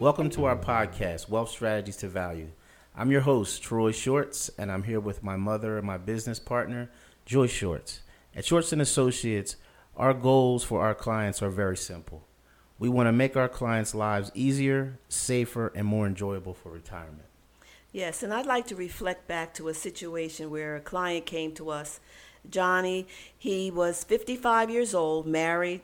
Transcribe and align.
Welcome 0.00 0.30
to 0.30 0.44
our 0.44 0.56
podcast, 0.56 1.28
Wealth 1.28 1.50
Strategies 1.50 1.96
to 1.96 2.08
Value. 2.08 2.50
I'm 2.94 3.10
your 3.10 3.22
host, 3.22 3.64
Troy 3.64 3.90
Shorts, 3.90 4.48
and 4.56 4.70
I'm 4.70 4.84
here 4.84 5.00
with 5.00 5.24
my 5.24 5.34
mother 5.34 5.76
and 5.76 5.84
my 5.84 5.98
business 5.98 6.38
partner, 6.38 6.88
Joyce 7.26 7.50
Shorts. 7.50 8.02
At 8.32 8.44
Shorts 8.44 8.72
and 8.72 8.80
Associates, 8.80 9.56
our 9.96 10.14
goals 10.14 10.62
for 10.62 10.82
our 10.82 10.94
clients 10.94 11.42
are 11.42 11.50
very 11.50 11.76
simple. 11.76 12.22
We 12.78 12.88
want 12.88 13.08
to 13.08 13.12
make 13.12 13.36
our 13.36 13.48
clients' 13.48 13.92
lives 13.92 14.30
easier, 14.36 15.00
safer, 15.08 15.72
and 15.74 15.84
more 15.84 16.06
enjoyable 16.06 16.54
for 16.54 16.70
retirement. 16.70 17.26
Yes, 17.90 18.22
and 18.22 18.32
I'd 18.32 18.46
like 18.46 18.68
to 18.68 18.76
reflect 18.76 19.26
back 19.26 19.52
to 19.54 19.66
a 19.66 19.74
situation 19.74 20.48
where 20.48 20.76
a 20.76 20.80
client 20.80 21.26
came 21.26 21.50
to 21.54 21.70
us. 21.70 21.98
Johnny, 22.48 23.08
he 23.36 23.68
was 23.72 24.04
55 24.04 24.70
years 24.70 24.94
old, 24.94 25.26
married, 25.26 25.80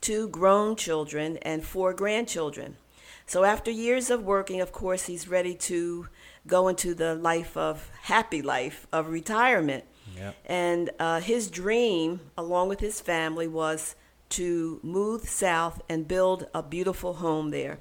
two 0.00 0.28
grown 0.28 0.76
children, 0.76 1.38
and 1.38 1.64
four 1.64 1.92
grandchildren. 1.92 2.76
So 3.26 3.42
after 3.42 3.70
years 3.70 4.08
of 4.08 4.22
working, 4.22 4.60
of 4.60 4.70
course, 4.70 5.06
he's 5.06 5.26
ready 5.26 5.54
to 5.54 6.08
go 6.46 6.68
into 6.68 6.94
the 6.94 7.14
life 7.16 7.56
of 7.56 7.90
happy 8.02 8.40
life 8.40 8.86
of 8.92 9.08
retirement. 9.08 9.84
Yep. 10.16 10.36
And 10.46 10.90
uh, 11.00 11.20
his 11.20 11.50
dream, 11.50 12.20
along 12.38 12.68
with 12.68 12.78
his 12.78 13.00
family, 13.00 13.48
was 13.48 13.96
to 14.30 14.80
move 14.82 15.28
south 15.28 15.82
and 15.88 16.06
build 16.06 16.46
a 16.54 16.62
beautiful 16.62 17.14
home 17.14 17.50
there. 17.50 17.80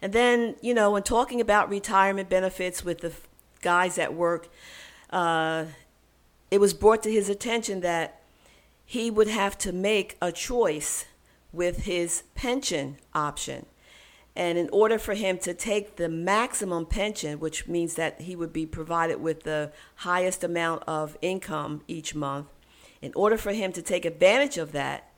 And 0.00 0.12
then, 0.12 0.56
you 0.60 0.74
know, 0.74 0.90
when 0.90 1.04
talking 1.04 1.40
about 1.40 1.70
retirement 1.70 2.28
benefits 2.28 2.84
with 2.84 2.98
the 2.98 3.12
guys 3.60 3.98
at 3.98 4.14
work, 4.14 4.48
uh, 5.10 5.66
it 6.50 6.60
was 6.60 6.74
brought 6.74 7.04
to 7.04 7.10
his 7.10 7.28
attention 7.28 7.80
that 7.80 8.20
he 8.84 9.10
would 9.10 9.28
have 9.28 9.56
to 9.58 9.72
make 9.72 10.16
a 10.20 10.32
choice 10.32 11.06
with 11.52 11.84
his 11.84 12.24
pension 12.34 12.96
option. 13.14 13.66
And 14.34 14.56
in 14.56 14.70
order 14.70 14.98
for 14.98 15.14
him 15.14 15.38
to 15.38 15.52
take 15.52 15.96
the 15.96 16.08
maximum 16.08 16.86
pension, 16.86 17.38
which 17.38 17.68
means 17.68 17.94
that 17.94 18.22
he 18.22 18.34
would 18.34 18.52
be 18.52 18.64
provided 18.64 19.20
with 19.20 19.42
the 19.42 19.72
highest 19.96 20.42
amount 20.42 20.84
of 20.86 21.18
income 21.20 21.82
each 21.86 22.14
month, 22.14 22.46
in 23.02 23.12
order 23.14 23.36
for 23.36 23.52
him 23.52 23.72
to 23.72 23.82
take 23.82 24.04
advantage 24.04 24.56
of 24.56 24.72
that, 24.72 25.10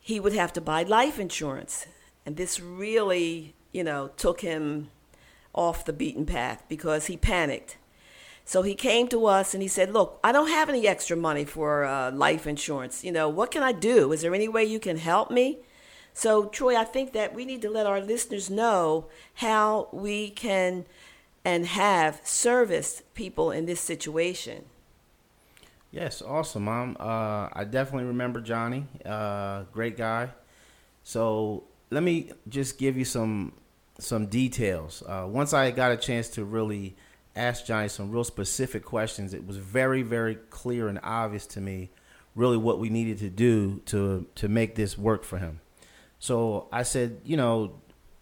he 0.00 0.18
would 0.18 0.32
have 0.32 0.52
to 0.54 0.60
buy 0.60 0.82
life 0.82 1.20
insurance. 1.20 1.86
And 2.26 2.36
this 2.36 2.58
really, 2.58 3.54
you 3.70 3.84
know, 3.84 4.10
took 4.16 4.40
him 4.40 4.90
off 5.54 5.84
the 5.84 5.92
beaten 5.92 6.26
path 6.26 6.64
because 6.68 7.06
he 7.06 7.16
panicked. 7.16 7.76
So 8.44 8.62
he 8.62 8.74
came 8.74 9.06
to 9.08 9.26
us 9.26 9.54
and 9.54 9.62
he 9.62 9.68
said, 9.68 9.92
Look, 9.92 10.18
I 10.24 10.32
don't 10.32 10.48
have 10.48 10.68
any 10.68 10.88
extra 10.88 11.16
money 11.16 11.44
for 11.44 11.84
uh, 11.84 12.10
life 12.10 12.46
insurance. 12.46 13.04
You 13.04 13.12
know, 13.12 13.28
what 13.28 13.52
can 13.52 13.62
I 13.62 13.70
do? 13.70 14.12
Is 14.12 14.22
there 14.22 14.34
any 14.34 14.48
way 14.48 14.64
you 14.64 14.80
can 14.80 14.96
help 14.96 15.30
me? 15.30 15.58
So, 16.14 16.46
Troy, 16.46 16.76
I 16.76 16.84
think 16.84 17.12
that 17.12 17.34
we 17.34 17.44
need 17.44 17.62
to 17.62 17.70
let 17.70 17.86
our 17.86 18.00
listeners 18.00 18.50
know 18.50 19.06
how 19.34 19.88
we 19.92 20.30
can 20.30 20.84
and 21.44 21.66
have 21.66 22.20
serviced 22.24 23.14
people 23.14 23.50
in 23.50 23.66
this 23.66 23.80
situation. 23.80 24.64
Yes, 25.90 26.22
awesome, 26.22 26.64
Mom. 26.64 26.96
Uh, 26.98 27.48
I 27.52 27.64
definitely 27.68 28.06
remember 28.06 28.40
Johnny. 28.40 28.86
Uh, 29.04 29.64
great 29.72 29.96
guy. 29.96 30.30
So 31.02 31.64
let 31.90 32.02
me 32.02 32.30
just 32.48 32.78
give 32.78 32.96
you 32.96 33.04
some 33.04 33.52
some 33.98 34.26
details. 34.26 35.02
Uh, 35.06 35.26
once 35.28 35.52
I 35.52 35.70
got 35.70 35.92
a 35.92 35.96
chance 35.96 36.28
to 36.30 36.44
really 36.44 36.96
ask 37.36 37.66
Johnny 37.66 37.88
some 37.88 38.10
real 38.10 38.24
specific 38.24 38.84
questions, 38.84 39.34
it 39.34 39.46
was 39.46 39.58
very, 39.58 40.02
very 40.02 40.36
clear 40.50 40.88
and 40.88 40.98
obvious 41.02 41.46
to 41.48 41.60
me, 41.60 41.90
really 42.34 42.56
what 42.56 42.78
we 42.78 42.88
needed 42.88 43.18
to 43.18 43.28
do 43.28 43.80
to 43.86 44.26
to 44.36 44.48
make 44.48 44.76
this 44.76 44.96
work 44.96 45.24
for 45.24 45.38
him. 45.38 45.60
So 46.22 46.68
I 46.70 46.84
said, 46.84 47.20
you 47.24 47.36
know, 47.36 47.80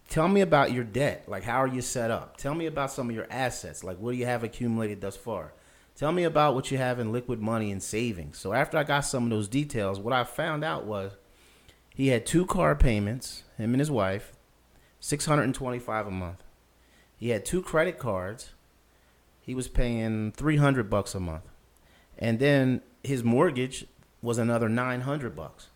tell 0.09 0.27
me 0.27 0.41
about 0.41 0.71
your 0.71 0.83
debt. 0.83 1.25
Like, 1.27 1.43
how 1.43 1.61
are 1.61 1.67
you 1.67 1.83
set 1.83 2.09
up? 2.09 2.35
Tell 2.35 2.55
me 2.55 2.65
about 2.65 2.89
some 2.89 3.07
of 3.07 3.15
your 3.15 3.27
assets. 3.29 3.83
Like, 3.83 3.99
what 3.99 4.13
do 4.13 4.17
you 4.17 4.25
have 4.25 4.43
accumulated 4.43 5.01
thus 5.01 5.15
far? 5.15 5.53
Tell 5.95 6.11
me 6.11 6.23
about 6.23 6.55
what 6.55 6.71
you 6.71 6.79
have 6.79 6.97
in 6.97 7.11
liquid 7.11 7.39
money 7.39 7.71
and 7.71 7.81
savings. 7.81 8.39
So 8.39 8.53
after 8.53 8.75
I 8.75 8.83
got 8.85 9.01
some 9.01 9.25
of 9.25 9.29
those 9.29 9.47
details, 9.47 9.99
what 9.99 10.15
I 10.15 10.23
found 10.23 10.63
out 10.63 10.85
was 10.85 11.11
he 11.93 12.07
had 12.07 12.25
two 12.25 12.47
car 12.47 12.73
payments, 12.75 13.43
him 13.59 13.75
and 13.75 13.79
his 13.79 13.91
wife, 13.91 14.33
625 14.99 16.07
a 16.07 16.09
month. 16.09 16.43
He 17.15 17.29
had 17.29 17.45
two 17.45 17.61
credit 17.61 17.99
cards. 17.99 18.49
He 19.41 19.53
was 19.53 19.67
paying 19.67 20.31
300 20.31 20.89
bucks 20.89 21.13
a 21.13 21.19
month. 21.19 21.45
And 22.17 22.39
then 22.39 22.81
his 23.03 23.23
mortgage 23.23 23.85
was 24.23 24.39
another 24.39 24.69
900 24.69 25.35
bucks. 25.35 25.67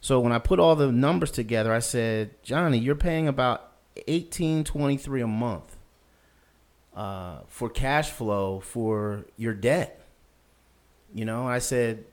So 0.00 0.20
when 0.20 0.32
I 0.32 0.38
put 0.38 0.60
all 0.60 0.76
the 0.76 0.92
numbers 0.92 1.30
together, 1.30 1.72
I 1.72 1.80
said, 1.80 2.42
Johnny, 2.42 2.78
you're 2.78 2.94
paying 2.94 3.28
about 3.28 3.72
eighteen 4.06 4.62
twenty 4.64 4.96
three 4.96 5.20
a 5.20 5.26
month 5.26 5.76
uh, 6.94 7.40
for 7.48 7.68
cash 7.68 8.10
flow 8.10 8.60
for 8.60 9.26
your 9.36 9.54
debt. 9.54 10.00
You 11.12 11.24
know, 11.24 11.48
I 11.48 11.58
said, 11.58 12.04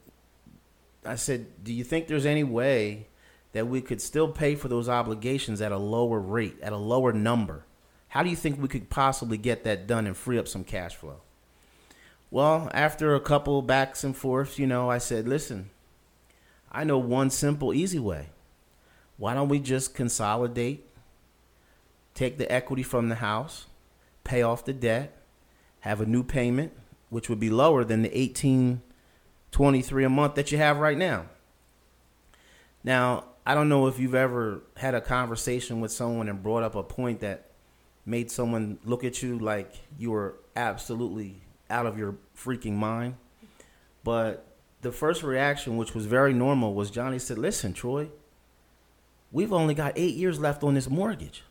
I 1.05 1.15
said, 1.15 1.63
do 1.63 1.73
you 1.73 1.83
think 1.83 2.07
there's 2.07 2.25
any 2.25 2.43
way 2.43 3.07
that 3.51 3.67
we 3.67 3.81
could 3.81 4.01
still 4.01 4.29
pay 4.29 4.55
for 4.55 4.67
those 4.67 4.89
obligations 4.89 5.61
at 5.61 5.71
a 5.71 5.77
lower 5.77 6.19
rate, 6.19 6.57
at 6.61 6.73
a 6.73 6.77
lower 6.77 7.13
number? 7.13 7.65
How 8.07 8.23
do 8.23 8.29
you 8.29 8.35
think 8.35 8.59
we 8.59 8.67
could 8.67 8.89
possibly 8.89 9.37
get 9.37 9.63
that 9.65 9.85
done 9.85 10.07
and 10.07 10.17
free 10.17 10.39
up 10.39 10.47
some 10.47 10.63
cash 10.63 10.95
flow? 10.95 11.21
Well, 12.31 12.71
after 12.73 13.13
a 13.13 13.19
couple 13.19 13.61
backs 13.61 14.03
and 14.03 14.15
forths, 14.15 14.57
you 14.57 14.65
know, 14.65 14.89
I 14.89 14.97
said, 14.97 15.27
listen, 15.27 15.69
I 16.75 16.83
know 16.83 16.97
one 16.97 17.29
simple, 17.29 17.73
easy 17.73 17.99
way. 17.99 18.27
Why 19.17 19.33
don't 19.33 19.47
we 19.47 19.59
just 19.59 19.95
consolidate, 19.95 20.85
take 22.13 22.37
the 22.37 22.51
equity 22.51 22.83
from 22.83 23.07
the 23.07 23.15
house, 23.15 23.67
pay 24.25 24.41
off 24.41 24.65
the 24.65 24.73
debt, 24.73 25.17
have 25.79 26.01
a 26.01 26.05
new 26.05 26.21
payment, 26.21 26.73
which 27.09 27.29
would 27.29 27.39
be 27.39 27.49
lower 27.49 27.85
than 27.85 28.01
the 28.01 28.15
eighteen 28.15 28.81
twenty 29.51 29.81
three 29.81 30.03
a 30.03 30.09
month 30.09 30.35
that 30.35 30.51
you 30.51 30.57
have 30.57 30.79
right 30.79 30.97
now. 30.97 31.27
Now, 32.83 33.23
I 33.45 33.55
don't 33.55 33.69
know 33.69 33.87
if 33.87 33.97
you've 33.97 34.13
ever 34.13 34.61
had 34.75 34.95
a 34.95 35.01
conversation 35.01 35.79
with 35.79 35.93
someone 35.93 36.27
and 36.27 36.43
brought 36.43 36.63
up 36.63 36.75
a 36.75 36.83
point 36.83 37.21
that 37.21 37.51
made 38.05 38.29
someone 38.29 38.79
look 38.83 39.05
at 39.05 39.23
you 39.23 39.39
like 39.39 39.71
you 39.97 40.11
were 40.11 40.35
absolutely 40.57 41.41
out 41.69 41.85
of 41.85 41.97
your 41.97 42.15
freaking 42.37 42.73
mind. 42.73 43.15
But 44.03 44.45
the 44.85 44.91
first 44.91 45.23
reaction, 45.23 45.77
which 45.77 45.95
was 45.95 46.05
very 46.05 46.31
normal, 46.31 46.75
was 46.75 46.91
Johnny 46.91 47.17
said, 47.17 47.39
Listen, 47.39 47.73
Troy, 47.73 48.07
we've 49.31 49.51
only 49.51 49.73
got 49.73 49.93
eight 49.95 50.13
years 50.13 50.39
left 50.39 50.63
on 50.63 50.75
this 50.75 50.87
mortgage. 50.87 51.43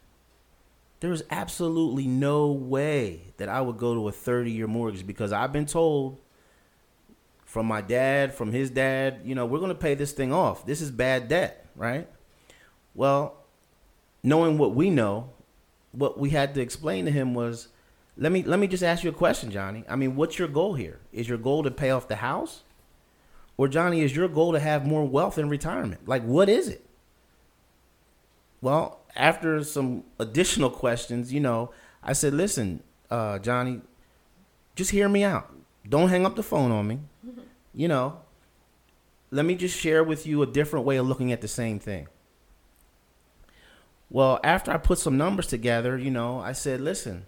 There's 1.00 1.24
absolutely 1.30 2.06
no 2.06 2.46
way 2.52 3.32
that 3.36 3.48
I 3.48 3.60
would 3.60 3.76
go 3.76 3.92
to 3.92 4.08
a 4.08 4.12
30 4.12 4.52
year 4.52 4.68
mortgage 4.68 5.04
because 5.04 5.32
I've 5.32 5.52
been 5.52 5.66
told 5.66 6.20
from 7.44 7.66
my 7.66 7.80
dad, 7.80 8.32
from 8.32 8.52
his 8.52 8.70
dad, 8.70 9.22
you 9.24 9.34
know, 9.34 9.46
we're 9.46 9.58
going 9.58 9.68
to 9.70 9.74
pay 9.74 9.94
this 9.94 10.12
thing 10.12 10.32
off. 10.32 10.64
This 10.64 10.80
is 10.80 10.92
bad 10.92 11.26
debt, 11.26 11.66
right? 11.74 12.08
Well, 12.94 13.36
knowing 14.22 14.58
what 14.58 14.76
we 14.76 14.90
know, 14.90 15.30
what 15.90 16.20
we 16.20 16.30
had 16.30 16.54
to 16.54 16.60
explain 16.60 17.04
to 17.06 17.10
him 17.10 17.34
was 17.34 17.66
let 18.16 18.30
me 18.30 18.44
let 18.44 18.60
me 18.60 18.68
just 18.68 18.84
ask 18.84 19.02
you 19.02 19.10
a 19.10 19.12
question, 19.12 19.50
Johnny. 19.50 19.82
I 19.88 19.96
mean, 19.96 20.14
what's 20.14 20.38
your 20.38 20.46
goal 20.46 20.74
here? 20.74 21.00
Is 21.12 21.28
your 21.28 21.38
goal 21.38 21.64
to 21.64 21.70
pay 21.72 21.90
off 21.90 22.06
the 22.06 22.16
house? 22.16 22.62
Or 23.56 23.68
Johnny, 23.68 24.00
is 24.00 24.16
your 24.16 24.28
goal 24.28 24.52
to 24.52 24.60
have 24.60 24.86
more 24.86 25.04
wealth 25.04 25.38
in 25.38 25.48
retirement? 25.48 26.08
Like, 26.08 26.22
what 26.22 26.48
is 26.48 26.68
it? 26.68 26.84
Well, 28.60 29.00
after 29.14 29.62
some 29.62 30.04
additional 30.18 30.70
questions, 30.70 31.32
you 31.32 31.40
know, 31.40 31.70
I 32.02 32.14
said, 32.14 32.34
listen, 32.34 32.82
uh, 33.10 33.38
Johnny, 33.38 33.80
just 34.74 34.90
hear 34.90 35.08
me 35.08 35.22
out. 35.22 35.52
Don't 35.88 36.08
hang 36.08 36.26
up 36.26 36.34
the 36.36 36.42
phone 36.42 36.70
on 36.70 36.86
me. 36.86 37.00
You 37.76 37.88
know, 37.88 38.20
let 39.32 39.44
me 39.44 39.56
just 39.56 39.76
share 39.76 40.04
with 40.04 40.28
you 40.28 40.42
a 40.42 40.46
different 40.46 40.86
way 40.86 40.96
of 40.96 41.08
looking 41.08 41.32
at 41.32 41.40
the 41.40 41.48
same 41.48 41.80
thing. 41.80 42.06
Well, 44.08 44.38
after 44.44 44.70
I 44.70 44.76
put 44.76 45.00
some 45.00 45.16
numbers 45.16 45.48
together, 45.48 45.98
you 45.98 46.12
know, 46.12 46.38
I 46.38 46.52
said, 46.52 46.80
listen, 46.80 47.26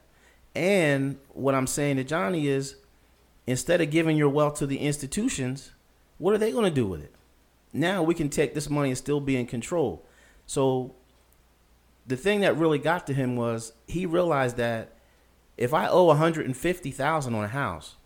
And 0.55 1.19
what 1.31 1.55
I'm 1.55 1.66
saying 1.66 1.96
to 1.96 2.05
Johnny 2.05 2.46
is 2.46 2.76
instead 3.46 3.81
of 3.81 3.90
giving 3.90 4.16
your 4.16 4.28
wealth 4.28 4.58
to 4.58 4.66
the 4.66 4.78
institutions, 4.78 5.73
what 6.19 6.34
are 6.34 6.38
they 6.38 6.52
going 6.52 6.64
to 6.64 6.70
do 6.70 6.87
with 6.87 7.02
it? 7.02 7.14
Now 7.73 8.02
we 8.02 8.14
can 8.14 8.28
take 8.28 8.55
this 8.55 8.70
money 8.70 8.90
and 8.90 8.99
still 8.99 9.20
be 9.20 9.37
in 9.37 9.46
control. 9.46 10.05
So 10.46 10.94
the 12.06 12.17
thing 12.17 12.41
that 12.41 12.56
really 12.56 12.79
got 12.79 13.06
to 13.06 13.14
him 13.14 13.37
was 13.37 13.73
he 13.87 14.06
realized 14.06 14.56
that 14.56 14.93
if 15.56 15.75
I 15.75 15.88
owe 15.88 16.05
150,000 16.05 17.35
on 17.35 17.44
a 17.44 17.49
house, 17.49 17.97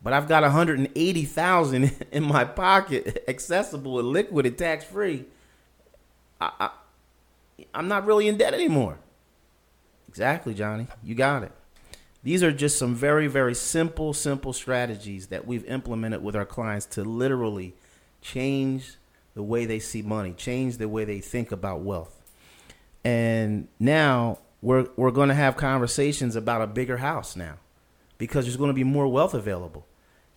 but 0.00 0.12
I've 0.12 0.28
got 0.28 0.42
180,000 0.44 2.06
in 2.12 2.22
my 2.22 2.44
pocket, 2.44 3.24
accessible 3.28 3.98
and 3.98 4.08
liquid 4.08 4.46
and 4.46 4.56
tax 4.56 4.84
free, 4.84 5.26
I, 6.40 6.52
I, 6.60 6.70
I'm 7.74 7.88
not 7.88 8.06
really 8.06 8.28
in 8.28 8.36
debt 8.36 8.54
anymore. 8.54 8.98
Exactly, 10.08 10.54
Johnny. 10.54 10.86
You 11.02 11.14
got 11.14 11.42
it. 11.42 11.52
These 12.22 12.42
are 12.42 12.52
just 12.52 12.78
some 12.78 12.94
very, 12.94 13.26
very 13.26 13.54
simple, 13.54 14.12
simple 14.12 14.52
strategies 14.52 15.28
that 15.28 15.46
we've 15.46 15.64
implemented 15.66 16.22
with 16.22 16.34
our 16.34 16.44
clients 16.44 16.86
to 16.86 17.04
literally 17.04 17.74
change 18.20 18.96
the 19.34 19.42
way 19.42 19.66
they 19.66 19.78
see 19.78 20.02
money, 20.02 20.32
change 20.32 20.78
the 20.78 20.88
way 20.88 21.04
they 21.04 21.20
think 21.20 21.52
about 21.52 21.80
wealth. 21.80 22.17
And 23.04 23.68
now 23.78 24.38
we're 24.60 24.88
we're 24.96 25.10
going 25.10 25.28
to 25.28 25.34
have 25.34 25.56
conversations 25.56 26.36
about 26.36 26.62
a 26.62 26.66
bigger 26.66 26.98
house 26.98 27.36
now 27.36 27.54
because 28.18 28.44
there's 28.44 28.56
going 28.56 28.70
to 28.70 28.74
be 28.74 28.84
more 28.84 29.08
wealth 29.08 29.34
available. 29.34 29.86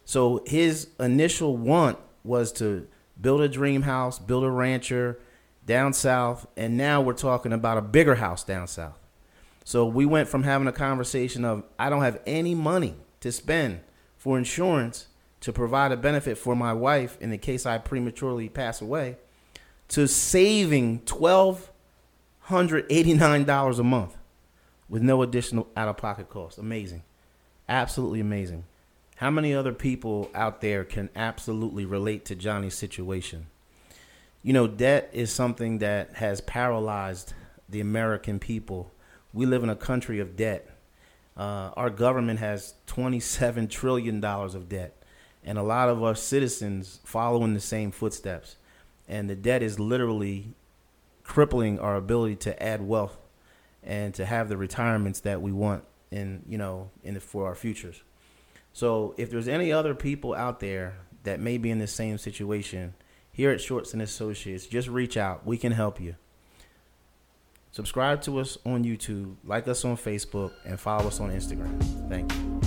So 0.05 0.43
his 0.45 0.89
initial 0.99 1.57
want 1.57 1.97
was 2.23 2.51
to 2.53 2.87
build 3.19 3.41
a 3.41 3.49
dream 3.49 3.83
house, 3.83 4.19
build 4.19 4.43
a 4.43 4.49
rancher 4.49 5.19
down 5.65 5.93
south, 5.93 6.47
and 6.57 6.77
now 6.77 7.01
we're 7.01 7.13
talking 7.13 7.53
about 7.53 7.77
a 7.77 7.81
bigger 7.81 8.15
house 8.15 8.43
down 8.43 8.67
south. 8.67 8.97
So 9.63 9.85
we 9.85 10.05
went 10.05 10.27
from 10.27 10.43
having 10.43 10.67
a 10.67 10.71
conversation 10.71 11.45
of 11.45 11.63
I 11.77 11.89
don't 11.89 12.03
have 12.03 12.19
any 12.25 12.55
money 12.55 12.95
to 13.21 13.31
spend 13.31 13.81
for 14.17 14.37
insurance 14.37 15.07
to 15.41 15.51
provide 15.51 15.91
a 15.91 15.97
benefit 15.97 16.37
for 16.37 16.55
my 16.55 16.73
wife 16.73 17.17
in 17.19 17.31
the 17.31 17.37
case 17.37 17.65
I 17.65 17.77
prematurely 17.77 18.49
pass 18.49 18.81
away 18.81 19.17
to 19.89 20.07
saving 20.07 21.01
twelve 21.01 21.70
hundred 22.51 22.85
eighty 22.89 23.13
nine 23.13 23.43
dollars 23.43 23.79
a 23.79 23.83
month 23.83 24.17
with 24.87 25.01
no 25.01 25.21
additional 25.21 25.67
out 25.75 25.87
of 25.87 25.97
pocket 25.97 26.29
cost. 26.29 26.57
Amazing. 26.57 27.03
Absolutely 27.67 28.19
amazing. 28.19 28.65
How 29.15 29.31
many 29.31 29.53
other 29.53 29.73
people 29.73 30.29
out 30.33 30.61
there 30.61 30.83
can 30.83 31.09
absolutely 31.15 31.85
relate 31.85 32.25
to 32.25 32.35
Johnny's 32.35 32.75
situation? 32.75 33.47
You 34.43 34.53
know, 34.53 34.67
debt 34.67 35.09
is 35.13 35.31
something 35.31 35.79
that 35.79 36.15
has 36.15 36.41
paralyzed 36.41 37.33
the 37.69 37.81
American 37.81 38.39
people 38.39 38.91
we 39.33 39.45
live 39.45 39.63
in 39.63 39.69
a 39.69 39.75
country 39.75 40.19
of 40.19 40.35
debt. 40.35 40.69
Uh, 41.37 41.71
our 41.75 41.89
government 41.89 42.39
has 42.39 42.73
$27 42.87 43.69
trillion 43.69 44.23
of 44.23 44.69
debt, 44.69 45.01
and 45.43 45.57
a 45.57 45.63
lot 45.63 45.89
of 45.89 46.03
our 46.03 46.15
citizens 46.15 46.99
following 47.05 47.53
the 47.53 47.59
same 47.59 47.91
footsteps. 47.91 48.57
And 49.07 49.29
the 49.29 49.35
debt 49.35 49.63
is 49.63 49.79
literally 49.79 50.53
crippling 51.31 51.79
our 51.79 51.95
ability 51.95 52.35
to 52.35 52.61
add 52.61 52.81
wealth 52.81 53.17
and 53.81 54.13
to 54.13 54.25
have 54.25 54.49
the 54.49 54.57
retirements 54.57 55.21
that 55.21 55.41
we 55.41 55.49
want 55.53 55.81
in 56.11 56.43
you 56.45 56.57
know 56.57 56.89
in 57.05 57.13
the, 57.13 57.21
for 57.21 57.45
our 57.45 57.55
futures. 57.55 58.03
So 58.73 59.15
if 59.17 59.31
there's 59.31 59.47
any 59.47 59.71
other 59.71 59.95
people 59.95 60.35
out 60.35 60.59
there 60.59 60.97
that 61.23 61.39
may 61.39 61.57
be 61.57 61.71
in 61.71 61.79
the 61.79 61.87
same 61.87 62.17
situation, 62.17 62.95
here 63.31 63.49
at 63.49 63.61
Shorts 63.61 63.93
and 63.93 64.01
Associates, 64.01 64.65
just 64.65 64.89
reach 64.89 65.15
out. 65.15 65.45
We 65.45 65.57
can 65.57 65.71
help 65.71 66.01
you. 66.01 66.15
Subscribe 67.71 68.21
to 68.23 68.39
us 68.39 68.57
on 68.65 68.83
YouTube, 68.83 69.35
like 69.45 69.69
us 69.69 69.85
on 69.85 69.95
Facebook, 69.95 70.51
and 70.65 70.77
follow 70.77 71.07
us 71.07 71.21
on 71.21 71.31
Instagram. 71.31 71.81
Thank 72.09 72.33
you. 72.33 72.60